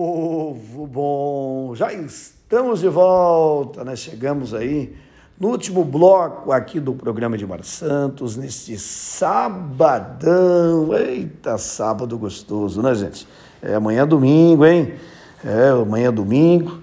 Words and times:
povo 0.00 0.86
bom! 0.86 1.74
Já 1.74 1.92
estamos 1.92 2.80
de 2.80 2.88
volta, 2.88 3.84
né? 3.84 3.94
Chegamos 3.94 4.54
aí 4.54 4.96
no 5.38 5.48
último 5.48 5.84
bloco 5.84 6.52
aqui 6.52 6.80
do 6.80 6.94
programa 6.94 7.36
de 7.36 7.46
Mar 7.46 7.62
Santos, 7.62 8.34
neste 8.34 8.78
sabadão. 8.78 10.16
Eita, 10.96 11.58
sábado 11.58 12.16
gostoso, 12.16 12.80
né, 12.80 12.94
gente? 12.94 13.28
É 13.60 13.74
amanhã 13.74 14.04
é 14.04 14.06
domingo, 14.06 14.64
hein? 14.64 14.94
É, 15.44 15.68
amanhã 15.68 16.08
é 16.08 16.12
domingo. 16.12 16.78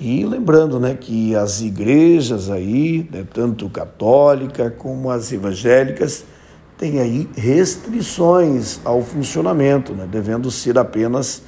E 0.00 0.24
lembrando, 0.24 0.80
né, 0.80 0.96
que 0.98 1.36
as 1.36 1.60
igrejas 1.60 2.48
aí, 2.48 3.06
né, 3.12 3.26
tanto 3.34 3.68
católica 3.68 4.70
como 4.70 5.10
as 5.10 5.30
evangélicas, 5.30 6.24
têm 6.78 7.00
aí 7.00 7.28
restrições 7.36 8.80
ao 8.82 9.02
funcionamento, 9.02 9.92
né, 9.92 10.08
devendo 10.10 10.50
ser 10.50 10.78
apenas 10.78 11.42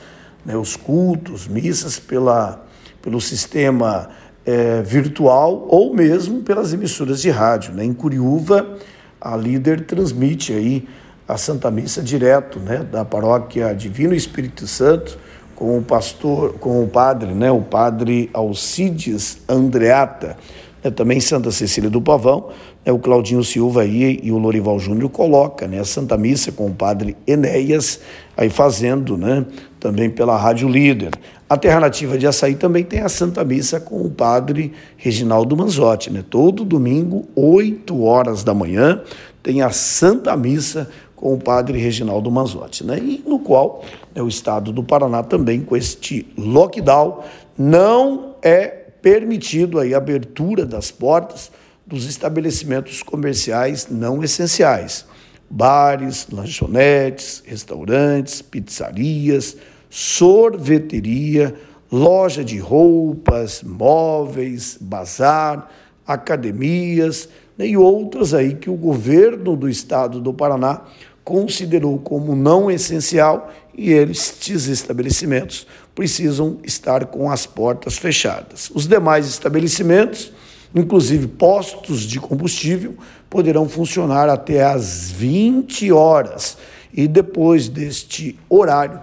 né, 0.45 0.57
os 0.57 0.77
cultos, 0.77 1.47
missas 1.49 1.99
pela, 1.99 2.65
pelo 3.01 3.21
sistema 3.21 4.11
é, 4.45 4.83
virtual 4.83 5.67
ou 5.69 5.95
mesmo 5.95 6.43
pelas 6.43 6.73
emissoras 6.73 7.21
de 7.21 7.31
rádio. 7.31 7.73
Né? 7.73 7.85
Em 7.85 7.95
Curiúva, 7.95 8.77
a 9.21 9.37
líder 9.37 9.87
transmite 9.87 10.53
aí 10.53 10.87
a 11.27 11.37
Santa 11.37 11.71
Missa 11.71 12.03
direto 12.03 12.59
né, 12.59 12.79
da 12.79 13.05
paróquia 13.05 13.75
Divino 13.75 14.15
Espírito 14.15 14.67
Santo 14.67 15.19
com 15.55 15.79
o 15.79 15.83
pastor, 15.83 16.55
com 16.55 16.83
o 16.83 16.89
padre, 16.89 17.33
né, 17.33 17.51
o 17.51 17.63
padre 17.63 18.29
Alcides 18.35 19.39
Andreata, 19.49 20.37
né, 20.85 20.91
também 20.91 21.19
Santa 21.19 21.51
Cecília 21.51 21.89
do 21.89 22.03
Pavão, 22.03 22.51
né, 22.85 22.93
o 22.93 22.99
Claudinho 22.99 23.43
Silva 23.43 23.81
aí 23.81 24.21
e 24.23 24.31
o 24.31 24.37
Lorival 24.37 24.79
Júnior 24.79 25.11
coloca 25.11 25.67
né, 25.67 25.81
a 25.81 25.85
Santa 25.85 26.19
Missa 26.19 26.53
com 26.53 26.67
o 26.67 26.75
padre 26.75 27.17
Enéas, 27.27 28.01
aí 28.37 28.51
fazendo 28.51 29.17
né, 29.17 29.47
também 29.81 30.11
pela 30.11 30.37
Rádio 30.37 30.69
Líder. 30.69 31.11
A 31.49 31.57
Terra 31.57 31.81
Nativa 31.81 32.19
de 32.19 32.27
Açaí 32.27 32.55
também 32.55 32.85
tem 32.85 33.01
a 33.01 33.09
Santa 33.09 33.43
Missa 33.45 33.81
com 33.81 34.03
o 34.03 34.11
padre 34.11 34.73
Reginaldo 34.97 35.57
Manzotti. 35.57 36.11
Né? 36.11 36.25
Todo 36.29 36.65
domingo, 36.65 37.27
8 37.35 38.03
horas 38.03 38.43
da 38.43 38.53
manhã, 38.53 39.03
tem 39.43 39.63
a 39.63 39.71
Santa 39.71 40.37
Missa 40.37 40.89
com 41.15 41.33
o 41.33 41.39
padre 41.39 41.79
Reginaldo 41.79 42.31
Manzotti, 42.31 42.85
né? 42.85 42.99
e 42.99 43.23
no 43.27 43.39
qual 43.39 43.83
né, 44.15 44.21
o 44.21 44.29
estado 44.29 44.73
do 44.73 44.83
Paraná 44.83 45.23
também, 45.23 45.61
com 45.61 45.77
este 45.77 46.27
lockdown, 46.37 47.21
não 47.57 48.35
é 48.43 48.84
permitido 49.05 49.79
aí 49.79 49.93
a 49.93 49.99
abertura 49.99 50.65
das 50.65 50.91
portas 50.91 51.53
dos 51.87 52.07
estabelecimentos 52.07 53.03
comerciais 53.03 53.87
não 53.91 54.25
essenciais, 54.25 55.05
bares, 55.51 56.27
lanchonetes, 56.33 57.43
restaurantes, 57.45 58.41
pizzarias, 58.41 59.59
sorveteria, 59.91 61.55
loja 61.93 62.43
de 62.43 62.57
roupas, 62.57 63.63
móveis, 63.63 64.79
bazar, 64.81 65.71
academias 66.07 67.29
né, 67.59 67.67
e 67.67 67.77
outras 67.77 68.33
aí 68.33 68.55
que 68.55 68.71
o 68.71 68.75
governo 68.75 69.55
do 69.55 69.69
estado 69.69 70.19
do 70.19 70.33
Paraná 70.33 70.81
considerou 71.23 71.99
como 71.99 72.35
não 72.35 72.71
essencial 72.71 73.53
e 73.77 73.93
estes 73.93 74.67
estabelecimentos 74.67 75.67
precisam 75.95 76.59
estar 76.65 77.07
com 77.07 77.31
as 77.31 77.47
portas 77.47 77.97
fechadas. 77.97 78.71
Os 78.75 78.87
demais 78.87 79.27
estabelecimentos, 79.29 80.33
inclusive 80.75 81.27
postos 81.29 82.03
de 82.03 82.19
combustível, 82.19 82.97
poderão 83.31 83.69
funcionar 83.69 84.29
até 84.29 84.65
às 84.65 85.11
20 85.11 85.93
horas 85.93 86.57
e 86.93 87.07
depois 87.09 87.69
deste 87.69 88.39
horário 88.49 89.01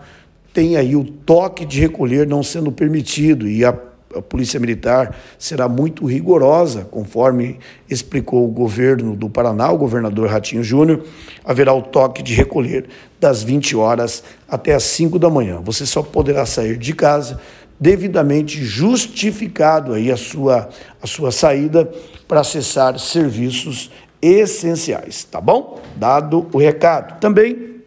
tem 0.53 0.75
aí 0.75 0.95
o 0.95 1.03
toque 1.03 1.65
de 1.65 1.79
recolher 1.79 2.27
não 2.27 2.43
sendo 2.43 2.71
permitido 2.71 3.47
e 3.47 3.63
a 3.63 3.71
a 4.15 4.21
Polícia 4.21 4.59
Militar 4.59 5.15
será 5.37 5.67
muito 5.67 6.05
rigorosa, 6.05 6.87
conforme 6.89 7.59
explicou 7.89 8.45
o 8.45 8.51
governo 8.51 9.15
do 9.15 9.29
Paraná, 9.29 9.71
o 9.71 9.77
governador 9.77 10.29
Ratinho 10.29 10.63
Júnior, 10.63 11.03
haverá 11.43 11.73
o 11.73 11.81
toque 11.81 12.21
de 12.21 12.33
recolher 12.33 12.87
das 13.19 13.43
20 13.43 13.75
horas 13.75 14.23
até 14.47 14.73
as 14.73 14.83
5 14.83 15.19
da 15.19 15.29
manhã. 15.29 15.61
Você 15.63 15.85
só 15.85 16.01
poderá 16.01 16.45
sair 16.45 16.77
de 16.77 16.93
casa 16.93 17.39
devidamente 17.79 18.63
justificado 18.63 19.93
aí 19.93 20.11
a 20.11 20.17
sua, 20.17 20.69
a 21.01 21.07
sua 21.07 21.31
saída 21.31 21.91
para 22.27 22.41
acessar 22.41 22.99
serviços 22.99 23.89
essenciais, 24.21 25.23
tá 25.23 25.41
bom? 25.41 25.81
Dado 25.95 26.47
o 26.53 26.59
recado. 26.59 27.19
Também, 27.19 27.81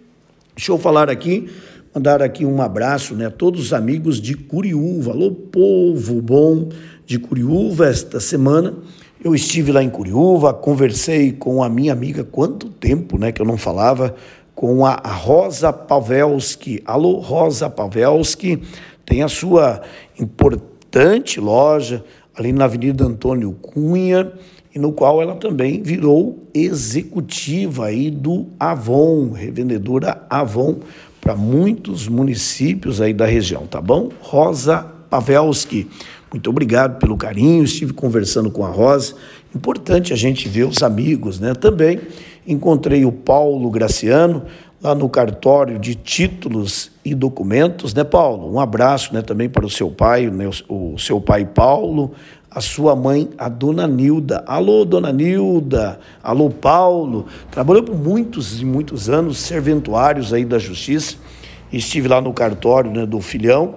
deixa 0.57 0.73
eu 0.73 0.79
falar 0.79 1.09
aqui 1.09 1.49
Mandar 1.95 2.21
aqui 2.23 2.45
um 2.45 2.61
abraço 2.61 3.15
né, 3.15 3.27
a 3.27 3.31
todos 3.31 3.67
os 3.67 3.73
amigos 3.73 4.21
de 4.21 4.35
Curiúva. 4.35 5.13
Alô, 5.13 5.31
povo 5.31 6.21
bom 6.21 6.69
de 7.07 7.21
Curiúva 7.21 7.87
esta 7.87 8.19
semana. 8.19 8.75
Eu 9.23 9.33
estive 9.33 9.71
lá 9.71 9.81
em 9.81 9.89
Curiúva, 9.89 10.53
conversei 10.53 11.31
com 11.31 11.63
a 11.63 11.69
minha 11.69 11.93
amiga, 11.93 12.25
quanto 12.25 12.69
tempo 12.69 13.17
né, 13.17 13.31
que 13.31 13.41
eu 13.41 13.47
não 13.47 13.57
falava, 13.57 14.13
com 14.57 14.85
a 14.85 14.97
Rosa 14.97 15.73
Pavelski. 15.73 16.83
Alô, 16.85 17.21
Rosa 17.21 17.71
Pavelski, 17.71 18.61
tem 19.07 19.23
a 19.23 19.29
sua 19.29 19.81
importante 20.19 21.39
loja 21.39 22.05
ali 22.35 22.53
na 22.53 22.65
Avenida 22.65 23.05
Antônio 23.05 23.53
Cunha, 23.63 24.33
e 24.75 24.79
no 24.81 24.91
qual 24.91 25.23
ela 25.23 25.37
também 25.37 25.81
virou 25.81 26.49
executiva 26.53 27.87
aí 27.87 28.11
do 28.11 28.47
Avon, 28.59 29.31
revendedora 29.31 30.27
Avon, 30.29 30.81
para 31.25 31.35
muitos 31.35 32.07
municípios 32.07 33.01
aí 33.01 33.15
da 33.15 33.25
região, 33.25 33.67
tá 33.67 33.81
bom? 33.81 34.11
Rosa 34.21 34.87
Pavelski, 35.09 35.89
muito 36.31 36.51
obrigado 36.51 36.99
pelo 36.99 37.17
carinho, 37.17 37.65
estive 37.65 37.95
conversando 37.95 38.51
com 38.51 38.63
a 38.63 38.69
Rosa. 38.69 39.15
Importante 39.57 40.13
a 40.13 40.17
gente 40.17 40.51
ver 40.51 40.65
os 40.65 40.83
amigos, 40.83 41.41
né? 41.41 41.55
Também 41.55 41.99
encontrei 42.47 43.07
o 43.07 43.13
Paulo 43.13 43.71
Graciano 43.71 44.43
lá 44.83 44.95
no 44.95 45.09
cartório 45.09 45.79
de 45.79 45.95
títulos 45.95 46.91
e 47.03 47.15
documentos, 47.15 47.95
né, 47.95 48.05
Paulo? 48.05 48.53
Um 48.53 48.61
abraço, 48.61 49.15
né, 49.15 49.23
também 49.23 49.49
para 49.49 49.65
o 49.65 49.71
seu 49.71 49.91
pai, 49.91 50.27
né, 50.27 50.47
o 50.69 50.99
seu 50.99 51.19
pai 51.23 51.47
Paulo, 51.47 52.13
a 52.55 52.61
sua 52.61 52.95
mãe, 52.95 53.29
a 53.37 53.49
dona 53.49 53.87
Nilda. 53.87 54.45
Alô, 54.47 54.85
dona 54.85 55.13
Nilda. 55.13 55.99
Alô, 56.23 56.49
Paulo. 56.49 57.27
Trabalhou 57.51 57.83
por 57.83 57.97
muitos 57.97 58.61
e 58.61 58.65
muitos 58.65 59.11
anos, 59.11 59.39
serventuários 59.39 60.33
aí 60.33 60.45
da 60.45 60.59
Justiça. 60.59 61.17
Estive 61.73 62.07
lá 62.07 62.21
no 62.21 62.33
cartório 62.33 62.93
né, 62.93 63.05
do 63.05 63.21
filhão, 63.21 63.75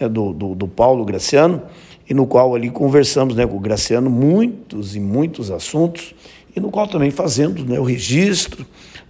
né, 0.00 0.08
do, 0.08 0.32
do, 0.32 0.54
do 0.56 0.66
Paulo 0.66 1.04
Graciano, 1.04 1.62
e 2.10 2.12
no 2.12 2.26
qual 2.26 2.52
ali 2.56 2.68
conversamos 2.68 3.36
né, 3.36 3.46
com 3.46 3.56
o 3.56 3.60
Graciano 3.60 4.10
muitos 4.10 4.96
e 4.96 5.00
muitos 5.00 5.52
assuntos, 5.52 6.12
e 6.54 6.58
no 6.58 6.70
qual 6.70 6.88
também 6.88 7.12
fazendo 7.12 7.64
né, 7.64 7.78
o 7.78 7.84
registro 7.84 8.66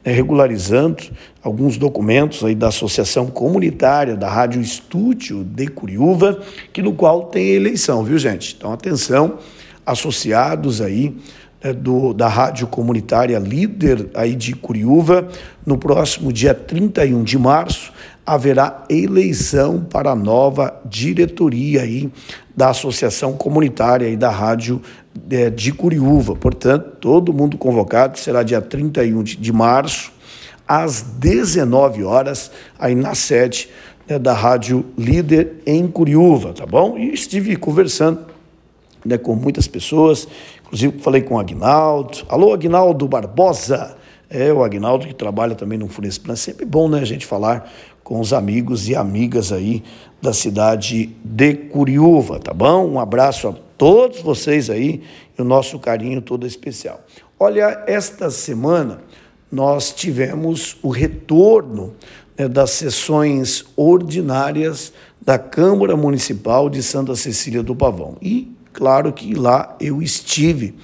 né, 0.06 0.12
regularizando 0.12 1.03
alguns 1.43 1.77
documentos 1.77 2.44
aí 2.44 2.55
da 2.55 2.69
Associação 2.69 3.27
Comunitária 3.27 4.17
da 4.17 4.31
Rádio 4.31 4.62
Estúdio 4.62 5.43
de 5.43 5.67
Curiúva, 5.67 6.41
que 6.72 6.81
no 6.81 6.93
qual 6.93 7.25
tem 7.25 7.49
eleição, 7.49 8.05
viu 8.05 8.17
gente? 8.17 8.55
Então 8.56 8.72
atenção, 8.72 9.39
associados 9.84 10.81
aí 10.81 11.17
né, 11.62 11.72
do, 11.72 12.15
da 12.15 12.28
Rádio 12.28 12.69
Comunitária 12.69 13.39
Líder 13.41 14.09
aí 14.15 14.37
de 14.37 14.55
Curiúva, 14.55 15.27
no 15.67 15.77
próximo 15.77 16.33
dia 16.33 16.55
31 16.55 17.25
de 17.25 17.37
março, 17.37 17.93
haverá 18.26 18.84
eleição 18.91 19.87
para 19.88 20.10
a 20.10 20.16
nova 20.16 20.81
diretoria 20.84 21.82
aí 21.82 22.10
da 22.56 22.70
Associação 22.70 23.34
Comunitária 23.34 24.09
e 24.09 24.16
da 24.16 24.31
Rádio 24.31 24.82
é, 25.31 25.48
de 25.48 25.72
Curiúva. 25.72 26.34
Portanto, 26.34 26.97
todo 27.00 27.32
mundo 27.32 27.56
convocado 27.56 28.19
será 28.19 28.42
dia 28.42 28.60
31 28.60 29.22
de 29.22 29.53
março, 29.53 30.10
às 30.66 31.03
19 31.03 32.03
horas, 32.03 32.50
aí 32.76 32.97
na 32.97 33.14
sede 33.14 33.69
né, 34.09 34.19
da 34.19 34.32
Rádio 34.32 34.84
Líder 34.99 35.62
em 35.64 35.87
Curiúva, 35.87 36.52
tá 36.52 36.67
bom? 36.67 36.99
E 36.99 37.14
estive 37.14 37.55
conversando 37.55 38.20
né, 39.05 39.17
com 39.17 39.37
muitas 39.37 39.69
pessoas, 39.69 40.26
inclusive 40.64 40.99
falei 40.99 41.22
com 41.22 41.37
o 41.37 41.38
Agnaldo. 41.38 42.19
Alô, 42.29 42.52
Agnaldo 42.52 43.06
Barbosa! 43.06 43.96
É 44.29 44.52
o 44.52 44.64
Agnaldo 44.64 45.06
que 45.06 45.14
trabalha 45.14 45.55
também 45.55 45.79
no 45.79 45.87
Funesplan. 45.87 46.34
Sempre 46.34 46.64
bom, 46.67 46.88
né, 46.88 46.99
a 46.99 47.05
gente 47.05 47.25
falar 47.25 47.70
com 48.06 48.20
os 48.20 48.32
amigos 48.32 48.88
e 48.88 48.94
amigas 48.94 49.50
aí 49.50 49.82
da 50.23 50.32
cidade 50.32 51.11
de 51.25 51.55
Curiúva, 51.55 52.38
tá 52.38 52.55
bom? 52.55 52.87
Um 52.87 53.00
abraço 53.00 53.49
a 53.49 53.55
todos 53.76 54.23
vocês 54.23 54.70
aí 54.70 55.03
e 55.37 55.43
o 55.43 55.44
nosso 55.44 55.76
carinho 55.81 56.23
todo 56.23 56.47
especial. 56.47 57.05
Olha, 57.37 57.82
esta 57.88 58.31
semana 58.31 59.00
nós 59.50 59.93
tivemos 59.93 60.76
o 60.85 60.88
retorno 60.88 61.94
né, 62.38 62.47
das 62.47 62.70
sessões 62.70 63.64
ordinárias 63.75 64.93
da 65.20 65.37
Câmara 65.37 65.97
Municipal 65.97 66.70
de 66.70 66.85
Santa 66.85 67.17
Cecília 67.17 67.61
do 67.61 67.75
Pavão. 67.75 68.17
E, 68.23 68.55
claro 68.73 69.12
que 69.12 69.35
lá 69.35 69.76
eu 69.81 70.00
estive 70.00 70.76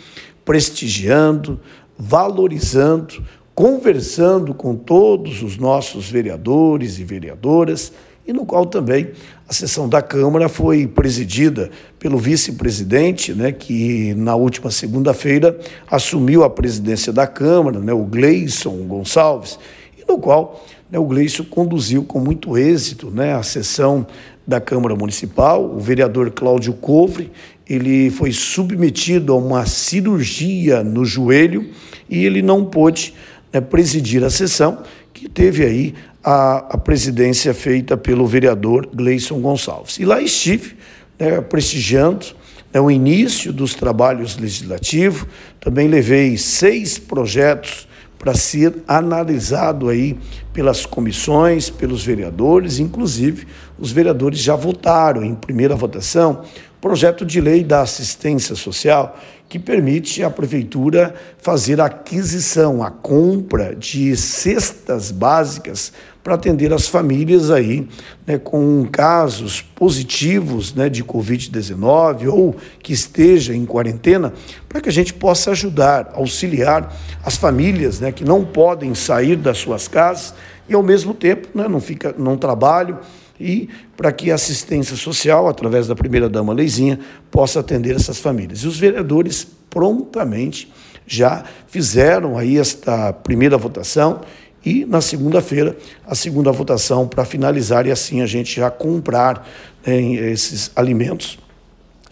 prestigiando, 0.44 1.60
valorizando, 1.96 3.24
conversando 3.54 4.54
com 4.54 4.74
todos 4.74 5.42
os 5.42 5.56
nossos 5.56 6.10
vereadores 6.10 6.98
e 6.98 7.04
vereadoras 7.04 7.92
e 8.26 8.32
no 8.32 8.46
qual 8.46 8.66
também 8.66 9.10
a 9.48 9.52
sessão 9.52 9.88
da 9.88 10.00
Câmara 10.00 10.48
foi 10.48 10.86
presidida 10.86 11.70
pelo 11.98 12.18
vice-presidente, 12.18 13.32
né, 13.32 13.50
que 13.52 14.14
na 14.14 14.34
última 14.36 14.70
segunda-feira 14.70 15.58
assumiu 15.90 16.44
a 16.44 16.50
presidência 16.50 17.12
da 17.12 17.26
Câmara, 17.26 17.80
né, 17.80 17.92
o 17.92 18.04
Gleison 18.04 18.76
Gonçalves, 18.86 19.58
e 19.98 20.10
no 20.10 20.18
qual 20.18 20.64
né, 20.90 20.98
o 20.98 21.04
Gleison 21.04 21.44
conduziu 21.44 22.04
com 22.04 22.20
muito 22.20 22.56
êxito 22.56 23.10
né, 23.10 23.34
a 23.34 23.42
sessão 23.42 24.06
da 24.46 24.60
Câmara 24.60 24.94
Municipal. 24.94 25.64
O 25.64 25.78
vereador 25.78 26.30
Cláudio 26.30 26.72
Covre 26.74 27.30
ele 27.68 28.10
foi 28.10 28.32
submetido 28.32 29.32
a 29.32 29.36
uma 29.36 29.66
cirurgia 29.66 30.82
no 30.82 31.04
joelho 31.04 31.70
e 32.08 32.24
ele 32.24 32.42
não 32.42 32.64
pôde 32.64 33.14
né, 33.52 33.60
presidir 33.60 34.24
a 34.24 34.30
sessão, 34.30 34.82
que 35.12 35.28
teve 35.28 35.64
aí 35.64 35.94
a, 36.22 36.74
a 36.74 36.78
presidência 36.78 37.52
feita 37.52 37.96
pelo 37.96 38.26
vereador 38.26 38.88
Gleison 38.92 39.40
Gonçalves. 39.40 39.98
E 39.98 40.04
lá 40.04 40.20
estive 40.20 40.76
né, 41.18 41.40
prestigiando 41.40 42.26
né, 42.72 42.80
o 42.80 42.90
início 42.90 43.52
dos 43.52 43.74
trabalhos 43.74 44.36
legislativos, 44.36 45.26
também 45.60 45.88
levei 45.88 46.36
seis 46.38 46.98
projetos 46.98 47.88
para 48.18 48.34
ser 48.34 48.76
analisado 48.86 49.88
aí 49.88 50.16
pelas 50.52 50.86
comissões, 50.86 51.68
pelos 51.68 52.04
vereadores, 52.04 52.78
inclusive 52.78 53.48
os 53.76 53.90
vereadores 53.90 54.38
já 54.38 54.54
votaram 54.54 55.24
em 55.24 55.34
primeira 55.34 55.74
votação 55.74 56.44
projeto 56.82 57.24
de 57.24 57.40
lei 57.40 57.62
da 57.62 57.80
assistência 57.80 58.56
social 58.56 59.16
que 59.48 59.56
permite 59.56 60.24
à 60.24 60.28
prefeitura 60.28 61.14
fazer 61.38 61.80
a 61.80 61.84
aquisição, 61.84 62.82
a 62.82 62.90
compra 62.90 63.76
de 63.76 64.16
cestas 64.16 65.12
básicas 65.12 65.92
para 66.24 66.34
atender 66.34 66.72
as 66.72 66.88
famílias 66.88 67.52
aí 67.52 67.86
né, 68.26 68.36
com 68.36 68.84
casos 68.90 69.62
positivos 69.62 70.74
né, 70.74 70.88
de 70.88 71.04
Covid-19 71.04 72.28
ou 72.28 72.56
que 72.82 72.92
esteja 72.92 73.54
em 73.54 73.64
quarentena, 73.64 74.32
para 74.68 74.80
que 74.80 74.88
a 74.88 74.92
gente 74.92 75.14
possa 75.14 75.52
ajudar, 75.52 76.10
auxiliar 76.14 76.92
as 77.24 77.36
famílias 77.36 78.00
né, 78.00 78.10
que 78.10 78.24
não 78.24 78.44
podem 78.44 78.92
sair 78.92 79.36
das 79.36 79.58
suas 79.58 79.86
casas 79.86 80.34
e 80.68 80.74
ao 80.74 80.82
mesmo 80.82 81.14
tempo 81.14 81.46
né, 81.54 81.68
não 81.68 81.80
fica 81.80 82.12
não 82.18 82.36
trabalho 82.36 82.98
e 83.38 83.68
para 83.96 84.12
que 84.12 84.30
a 84.30 84.34
assistência 84.34 84.96
social, 84.96 85.48
através 85.48 85.86
da 85.86 85.94
primeira-dama 85.94 86.52
Leizinha, 86.52 86.98
possa 87.30 87.60
atender 87.60 87.96
essas 87.96 88.18
famílias. 88.18 88.60
E 88.60 88.68
os 88.68 88.78
vereadores 88.78 89.46
prontamente 89.68 90.72
já 91.06 91.44
fizeram 91.66 92.38
aí 92.38 92.58
esta 92.58 93.12
primeira 93.12 93.56
votação 93.56 94.20
e 94.64 94.84
na 94.84 95.00
segunda-feira 95.00 95.76
a 96.06 96.14
segunda 96.14 96.52
votação 96.52 97.08
para 97.08 97.24
finalizar 97.24 97.86
e 97.86 97.90
assim 97.90 98.20
a 98.20 98.26
gente 98.26 98.56
já 98.56 98.70
comprar 98.70 99.48
né, 99.84 100.00
esses 100.30 100.70
alimentos 100.76 101.38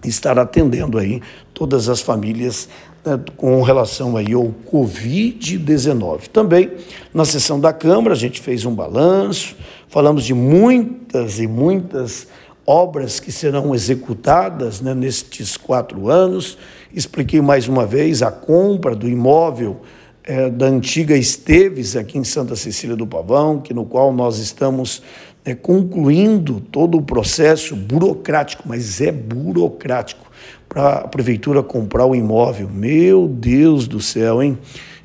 e 0.05 0.09
estar 0.09 0.39
atendendo 0.39 0.99
aí 0.99 1.23
todas 1.55 1.89
as 1.89 2.01
famílias 2.01 2.69
né, 3.05 3.19
com 3.37 3.63
relação 3.63 4.17
aí 4.17 4.33
ao 4.33 4.53
Covid-19. 4.71 6.29
Também 6.29 6.71
na 7.13 7.25
sessão 7.25 7.59
da 7.59 7.73
Câmara 7.73 8.15
a 8.15 8.19
gente 8.19 8.41
fez 8.41 8.65
um 8.65 8.75
balanço, 8.75 9.57
falamos 9.89 10.25
de 10.25 10.35
muitas 10.35 11.39
e 11.39 11.47
muitas 11.47 12.27
obras 12.67 13.19
que 13.19 13.33
serão 13.33 13.75
executadas 13.75 14.81
né, 14.81 14.95
nestes 14.95 15.57
quatro 15.57 16.09
anos. 16.09 16.57
Expliquei 16.95 17.41
mais 17.41 17.67
uma 17.67 17.87
vez 17.87 18.23
a 18.23 18.31
compra 18.31 18.95
do 18.95 19.09
imóvel 19.09 19.81
é, 20.23 20.49
da 20.49 20.67
antiga 20.67 21.17
Esteves, 21.17 21.97
aqui 21.97 22.19
em 22.19 22.25
Santa 22.25 22.55
Cecília 22.55 22.95
do 22.95 23.07
Pavão, 23.07 23.59
que 23.61 23.75
no 23.75 23.85
qual 23.85 24.13
nós 24.13 24.39
estamos 24.39 25.03
é, 25.45 25.55
concluindo 25.55 26.61
todo 26.61 26.99
o 26.99 27.03
processo 27.03 27.75
burocrático, 27.75 28.65
mas 28.67 29.01
é 29.01 29.11
burocrático, 29.11 30.31
para 30.69 30.99
a 30.99 31.09
prefeitura 31.09 31.63
comprar 31.63 32.07
o 32.07 32.15
imóvel. 32.15 32.69
Meu 32.69 33.27
Deus 33.27 33.89
do 33.89 34.01
céu, 34.01 34.43
hein? 34.43 34.57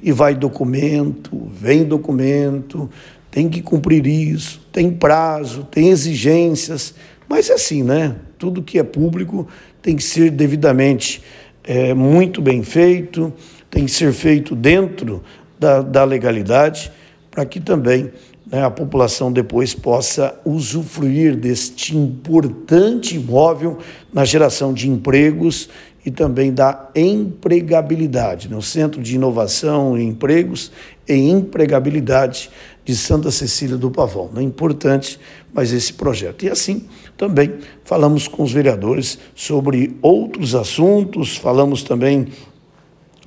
E 0.01 0.11
vai 0.11 0.35
documento, 0.35 1.49
vem 1.51 1.83
documento, 1.83 2.89
tem 3.31 3.49
que 3.49 3.61
cumprir 3.61 4.05
isso, 4.05 4.61
tem 4.71 4.91
prazo, 4.91 5.63
tem 5.63 5.89
exigências, 5.89 6.93
mas 7.27 7.49
é 7.49 7.53
assim, 7.53 7.81
né? 7.83 8.15
Tudo 8.37 8.61
que 8.61 8.77
é 8.77 8.83
público 8.83 9.47
tem 9.81 9.95
que 9.95 10.03
ser 10.03 10.29
devidamente 10.29 11.23
é, 11.63 11.93
muito 11.93 12.41
bem 12.41 12.61
feito, 12.61 13.33
tem 13.69 13.85
que 13.85 13.91
ser 13.91 14.13
feito 14.13 14.55
dentro 14.55 15.23
da, 15.59 15.81
da 15.81 16.03
legalidade, 16.03 16.91
para 17.31 17.45
que 17.45 17.59
também 17.59 18.11
né, 18.45 18.63
a 18.63 18.69
população 18.69 19.31
depois 19.31 19.73
possa 19.73 20.39
usufruir 20.45 21.35
deste 21.35 21.97
importante 21.97 23.15
imóvel 23.15 23.79
na 24.13 24.23
geração 24.23 24.73
de 24.73 24.89
empregos 24.89 25.69
e 26.05 26.11
também 26.11 26.53
da 26.53 26.89
empregabilidade. 26.95 28.47
Né? 28.47 28.55
O 28.55 28.61
Centro 28.61 29.01
de 29.01 29.15
Inovação 29.15 29.97
e 29.97 30.03
Empregos 30.03 30.71
e 31.07 31.15
Empregabilidade 31.15 32.51
de 32.83 32.95
Santa 32.95 33.31
Cecília 33.31 33.75
do 33.75 33.89
Pavão. 33.89 34.29
É 34.35 34.41
importante 34.41 35.19
mais 35.51 35.73
esse 35.73 35.93
projeto. 35.93 36.45
E 36.45 36.49
assim 36.49 36.85
também 37.17 37.55
falamos 37.83 38.27
com 38.27 38.43
os 38.43 38.51
vereadores 38.51 39.17
sobre 39.33 39.97
outros 40.01 40.53
assuntos, 40.53 41.35
falamos 41.35 41.81
também 41.81 42.27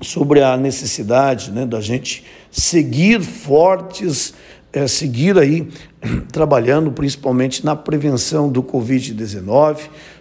sobre 0.00 0.42
a 0.42 0.56
necessidade 0.56 1.50
né, 1.50 1.66
da 1.66 1.80
gente 1.80 2.24
seguir 2.50 3.20
fortes, 3.20 4.32
é, 4.72 4.86
seguir 4.86 5.38
aí 5.38 5.68
trabalhando 6.32 6.92
principalmente 6.92 7.64
na 7.64 7.74
prevenção 7.74 8.48
do 8.48 8.62
Covid-19. 8.62 9.78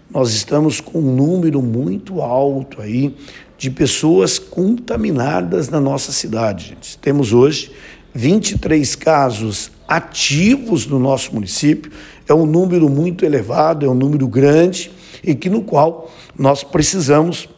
Nós 0.09 0.33
estamos 0.33 0.79
com 0.79 0.99
um 0.99 1.15
número 1.15 1.61
muito 1.61 2.21
alto 2.21 2.81
aí 2.81 3.15
de 3.57 3.69
pessoas 3.69 4.37
contaminadas 4.39 5.69
na 5.69 5.81
nossa 5.81 6.11
cidade. 6.11 6.69
Gente. 6.69 6.97
Temos 6.97 7.33
hoje 7.33 7.71
23 8.13 8.95
casos 8.95 9.71
ativos 9.87 10.85
no 10.85 10.99
nosso 10.99 11.33
município. 11.33 11.91
É 12.27 12.33
um 12.33 12.45
número 12.45 12.89
muito 12.89 13.25
elevado, 13.25 13.85
é 13.85 13.89
um 13.89 13.93
número 13.93 14.27
grande 14.27 14.91
e 15.23 15.33
que 15.33 15.49
no 15.49 15.61
qual 15.61 16.11
nós 16.37 16.63
precisamos 16.63 17.49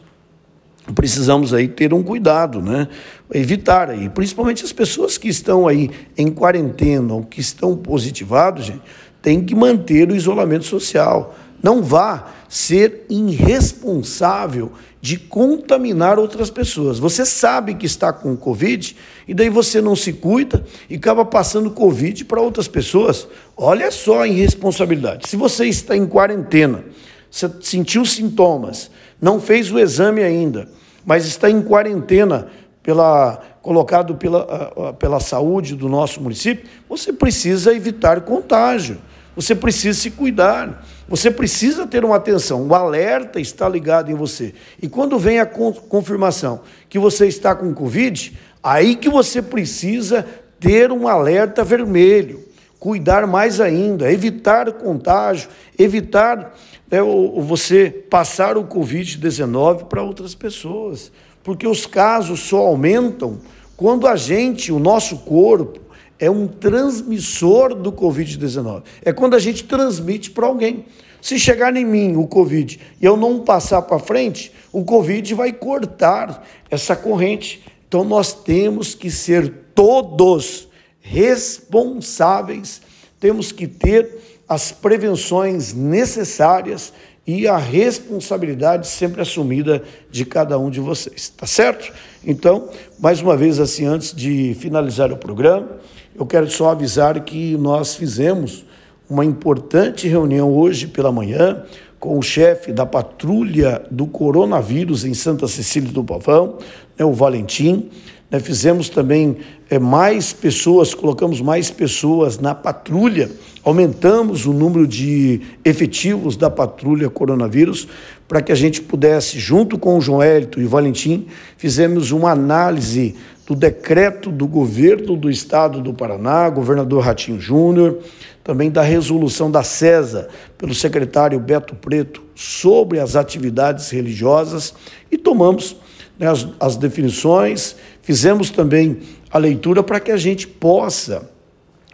precisamos 0.92 1.52
aí 1.54 1.68
ter 1.68 1.92
um 1.94 2.02
cuidado, 2.02 2.60
né? 2.60 2.88
Evitar 3.32 3.90
aí, 3.90 4.08
principalmente 4.08 4.64
as 4.64 4.72
pessoas 4.72 5.16
que 5.18 5.28
estão 5.28 5.68
aí 5.68 5.90
em 6.16 6.30
quarentena 6.30 7.14
ou 7.14 7.22
que 7.22 7.40
estão 7.40 7.76
positivados, 7.76 8.66
gente, 8.66 8.82
tem 9.22 9.44
que 9.44 9.54
manter 9.54 10.10
o 10.10 10.16
isolamento 10.16 10.64
social. 10.64 11.34
Não 11.62 11.82
vá 11.82 12.32
ser 12.48 13.04
irresponsável 13.10 14.72
de 15.00 15.18
contaminar 15.18 16.18
outras 16.18 16.50
pessoas. 16.50 16.98
Você 16.98 17.24
sabe 17.24 17.74
que 17.74 17.86
está 17.86 18.12
com 18.12 18.36
Covid 18.36 18.96
e 19.26 19.32
daí 19.32 19.48
você 19.48 19.80
não 19.80 19.96
se 19.96 20.12
cuida 20.12 20.64
e 20.88 20.96
acaba 20.96 21.24
passando 21.24 21.70
Covid 21.70 22.24
para 22.24 22.40
outras 22.40 22.68
pessoas. 22.68 23.26
Olha 23.56 23.90
só 23.90 24.22
a 24.22 24.28
irresponsabilidade. 24.28 25.28
Se 25.28 25.36
você 25.36 25.66
está 25.66 25.96
em 25.96 26.06
quarentena, 26.06 26.84
sentiu 27.30 28.04
sintomas, 28.04 28.90
não 29.20 29.40
fez 29.40 29.70
o 29.70 29.78
exame 29.78 30.22
ainda, 30.22 30.68
mas 31.04 31.26
está 31.26 31.48
em 31.48 31.62
quarentena 31.62 32.48
pela, 32.82 33.40
colocado 33.62 34.14
pela, 34.16 34.92
pela 34.94 35.20
saúde 35.20 35.76
do 35.76 35.88
nosso 35.88 36.20
município, 36.20 36.68
você 36.88 37.12
precisa 37.12 37.74
evitar 37.74 38.22
contágio. 38.22 38.98
Você 39.36 39.54
precisa 39.54 39.98
se 39.98 40.10
cuidar. 40.10 40.84
Você 41.08 41.30
precisa 41.30 41.86
ter 41.86 42.04
uma 42.04 42.16
atenção. 42.16 42.66
O 42.66 42.74
alerta 42.74 43.40
está 43.40 43.68
ligado 43.68 44.10
em 44.10 44.14
você. 44.14 44.54
E 44.82 44.88
quando 44.88 45.18
vem 45.18 45.38
a 45.40 45.46
confirmação 45.46 46.60
que 46.88 46.98
você 46.98 47.26
está 47.26 47.54
com 47.54 47.72
Covid, 47.72 48.36
aí 48.62 48.96
que 48.96 49.08
você 49.08 49.40
precisa 49.40 50.26
ter 50.58 50.92
um 50.92 51.08
alerta 51.08 51.64
vermelho. 51.64 52.44
Cuidar 52.80 53.26
mais 53.26 53.60
ainda, 53.60 54.10
evitar 54.10 54.72
contágio, 54.72 55.50
evitar 55.78 56.58
né, 56.90 57.02
o, 57.02 57.40
você 57.42 57.90
passar 57.90 58.56
o 58.56 58.64
Covid-19 58.64 59.84
para 59.84 60.02
outras 60.02 60.34
pessoas. 60.34 61.12
Porque 61.44 61.68
os 61.68 61.86
casos 61.86 62.40
só 62.40 62.58
aumentam 62.58 63.38
quando 63.76 64.06
a 64.06 64.16
gente, 64.16 64.72
o 64.72 64.78
nosso 64.78 65.18
corpo, 65.18 65.78
é 66.18 66.30
um 66.30 66.46
transmissor 66.46 67.74
do 67.74 67.92
Covid-19. 67.92 68.82
É 69.02 69.12
quando 69.12 69.34
a 69.34 69.38
gente 69.38 69.64
transmite 69.64 70.30
para 70.30 70.46
alguém. 70.46 70.84
Se 71.20 71.38
chegar 71.38 71.76
em 71.76 71.84
mim 71.84 72.16
o 72.16 72.26
Covid 72.26 72.80
e 73.00 73.04
eu 73.04 73.16
não 73.16 73.40
passar 73.40 73.82
para 73.82 73.98
frente, 73.98 74.52
o 74.72 74.84
Covid 74.84 75.34
vai 75.34 75.52
cortar 75.52 76.46
essa 76.70 76.96
corrente. 76.96 77.62
Então 77.86 78.04
nós 78.04 78.32
temos 78.32 78.94
que 78.94 79.10
ser 79.10 79.52
todos 79.74 80.69
responsáveis, 81.00 82.80
temos 83.18 83.52
que 83.52 83.66
ter 83.66 84.42
as 84.48 84.72
prevenções 84.72 85.72
necessárias 85.72 86.92
e 87.26 87.46
a 87.46 87.56
responsabilidade 87.56 88.88
sempre 88.88 89.20
assumida 89.20 89.82
de 90.10 90.24
cada 90.24 90.58
um 90.58 90.70
de 90.70 90.80
vocês, 90.80 91.28
tá 91.28 91.46
certo? 91.46 91.92
Então, 92.26 92.68
mais 92.98 93.20
uma 93.20 93.36
vez 93.36 93.60
assim, 93.60 93.86
antes 93.86 94.14
de 94.14 94.54
finalizar 94.58 95.12
o 95.12 95.16
programa, 95.16 95.68
eu 96.14 96.26
quero 96.26 96.50
só 96.50 96.70
avisar 96.70 97.20
que 97.20 97.56
nós 97.56 97.94
fizemos 97.94 98.64
uma 99.08 99.24
importante 99.24 100.08
reunião 100.08 100.52
hoje 100.52 100.86
pela 100.86 101.12
manhã 101.12 101.64
com 102.00 102.18
o 102.18 102.22
chefe 102.22 102.72
da 102.72 102.86
patrulha 102.86 103.82
do 103.90 104.06
coronavírus 104.06 105.04
em 105.04 105.14
Santa 105.14 105.46
Cecília 105.46 105.92
do 105.92 106.02
Pavão, 106.02 106.58
né, 106.98 107.04
o 107.04 107.12
Valentim. 107.12 107.90
Né, 108.30 108.38
fizemos 108.38 108.88
também 108.88 109.38
é, 109.68 109.78
mais 109.78 110.32
pessoas, 110.32 110.94
colocamos 110.94 111.40
mais 111.40 111.70
pessoas 111.70 112.38
na 112.38 112.54
patrulha, 112.54 113.30
aumentamos 113.64 114.46
o 114.46 114.52
número 114.52 114.86
de 114.86 115.40
efetivos 115.64 116.36
da 116.36 116.48
patrulha 116.48 117.10
coronavírus 117.10 117.88
para 118.28 118.40
que 118.40 118.52
a 118.52 118.54
gente 118.54 118.80
pudesse, 118.80 119.38
junto 119.38 119.76
com 119.76 119.98
o 119.98 120.00
João 120.00 120.22
Hélito 120.22 120.60
e 120.60 120.64
Valentim, 120.64 121.26
fizemos 121.56 122.12
uma 122.12 122.30
análise 122.30 123.16
do 123.44 123.56
decreto 123.56 124.30
do 124.30 124.46
governo 124.46 125.16
do 125.16 125.28
estado 125.28 125.80
do 125.80 125.92
Paraná, 125.92 126.48
governador 126.48 127.02
Ratinho 127.02 127.40
Júnior, 127.40 127.98
também 128.44 128.70
da 128.70 128.82
resolução 128.82 129.50
da 129.50 129.64
CESA 129.64 130.28
pelo 130.56 130.72
secretário 130.72 131.40
Beto 131.40 131.74
Preto 131.74 132.22
sobre 132.32 133.00
as 133.00 133.16
atividades 133.16 133.90
religiosas 133.90 134.72
e 135.10 135.18
tomamos 135.18 135.76
né, 136.20 136.28
as, 136.28 136.46
as 136.60 136.76
definições, 136.76 137.74
fizemos 138.02 138.50
também 138.50 138.98
a 139.30 139.38
leitura 139.38 139.82
para 139.82 139.98
que 139.98 140.12
a 140.12 140.18
gente 140.18 140.46
possa 140.46 141.30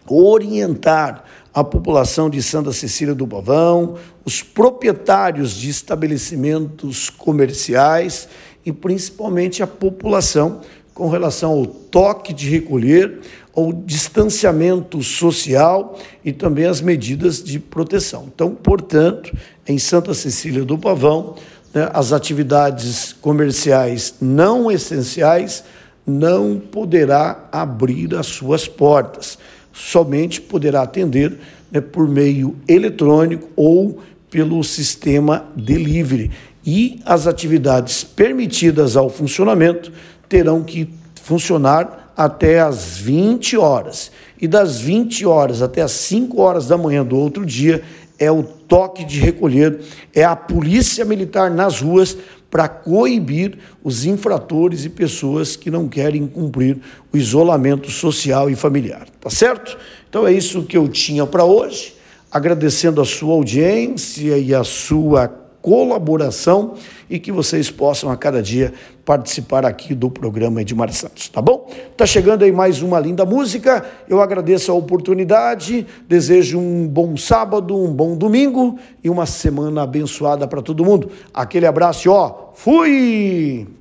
orientar 0.09 1.25
a 1.54 1.62
população 1.62 2.28
de 2.28 2.42
Santa 2.42 2.73
Cecília 2.73 3.14
do 3.14 3.26
Pavão, 3.26 3.95
os 4.25 4.42
proprietários 4.42 5.52
de 5.52 5.71
estabelecimentos 5.71 7.09
comerciais 7.09 8.28
e 8.64 8.73
principalmente 8.73 9.62
a 9.62 9.66
população 9.66 10.61
com 10.92 11.09
relação 11.09 11.52
ao 11.52 11.66
toque 11.66 12.33
de 12.35 12.50
recolher, 12.50 13.21
ao 13.54 13.73
distanciamento 13.73 15.02
social 15.02 15.97
e 16.25 16.33
também 16.33 16.66
as 16.66 16.80
medidas 16.80 17.42
de 17.42 17.59
proteção. 17.59 18.28
Então, 18.35 18.54
portanto, 18.54 19.35
em 19.68 19.78
Santa 19.78 20.12
Cecília 20.14 20.64
do 20.64 20.76
Pavão, 20.76 21.37
né, 21.76 21.90
as 21.92 22.11
atividades 22.11 23.12
comerciais 23.21 24.14
não 24.18 24.71
essenciais 24.71 25.62
não 26.06 26.59
poderá 26.59 27.49
abrir 27.52 28.14
as 28.14 28.28
suas 28.28 28.66
portas, 28.66 29.37
somente 29.75 30.40
poderá 30.40 30.80
atender 30.80 31.38
né, 31.71 31.83
por 31.83 32.09
meio 32.09 32.56
eletrônico 32.66 33.50
ou 33.54 34.00
pelo 34.30 34.64
sistema 34.64 35.45
delivery. 35.54 36.30
E 36.64 36.99
as 37.04 37.26
atividades 37.26 38.02
permitidas 38.02 38.97
ao 38.97 39.11
funcionamento 39.11 39.92
terão 40.30 40.62
que 40.62 40.88
funcionar 41.23 42.14
até 42.16 42.59
às 42.59 42.97
20 42.97 43.59
horas. 43.59 44.11
E 44.40 44.49
das 44.49 44.80
20 44.80 45.26
horas 45.26 45.61
até 45.61 45.83
às 45.83 45.92
5 45.92 46.40
horas 46.40 46.66
da 46.66 46.78
manhã 46.78 47.04
do 47.04 47.18
outro 47.18 47.45
dia 47.45 47.83
é 48.18 48.30
o 48.30 48.42
toque 48.42 49.04
de 49.04 49.20
recolher, 49.20 49.80
é 50.14 50.25
a 50.25 50.35
polícia 50.35 51.04
militar 51.04 51.50
nas 51.50 51.80
ruas 51.80 52.16
para 52.50 52.68
coibir 52.68 53.58
os 53.82 54.04
infratores 54.04 54.85
e 54.85 54.88
pessoas 54.88 55.56
que 55.56 55.70
não 55.70 55.88
querem 55.88 56.26
cumprir 56.26 56.78
o 57.12 57.16
isolamento 57.16 57.90
social 57.90 58.49
e 58.49 58.56
familiar. 58.56 59.06
Tá 59.20 59.28
certo? 59.28 59.76
Então 60.08 60.26
é 60.26 60.32
isso 60.32 60.62
que 60.62 60.76
eu 60.76 60.88
tinha 60.88 61.26
para 61.26 61.44
hoje. 61.44 61.94
Agradecendo 62.30 63.00
a 63.00 63.04
sua 63.04 63.35
audiência 63.35 64.38
e 64.38 64.54
a 64.54 64.64
sua 64.64 65.45
colaboração 65.66 66.75
e 67.11 67.18
que 67.18 67.32
vocês 67.32 67.73
possam 67.73 68.08
a 68.08 68.16
cada 68.16 68.40
dia 68.40 68.73
participar 69.04 69.66
aqui 69.66 69.96
do 69.96 70.08
programa 70.08 70.62
Edmar 70.62 70.92
Santos, 70.92 71.28
tá 71.28 71.42
bom? 71.42 71.68
Tá 71.96 72.06
chegando 72.06 72.44
aí 72.44 72.52
mais 72.52 72.82
uma 72.82 73.00
linda 73.00 73.26
música. 73.26 73.85
Eu 74.08 74.23
agradeço 74.23 74.70
a 74.70 74.75
oportunidade, 74.76 75.85
desejo 76.08 76.61
um 76.61 76.87
bom 76.87 77.16
sábado, 77.16 77.76
um 77.76 77.92
bom 77.92 78.16
domingo 78.16 78.78
e 79.02 79.11
uma 79.11 79.26
semana 79.26 79.82
abençoada 79.82 80.46
para 80.46 80.62
todo 80.62 80.85
mundo. 80.85 81.11
Aquele 81.35 81.66
abraço, 81.66 82.12
ó. 82.12 82.52
Fui! 82.54 83.75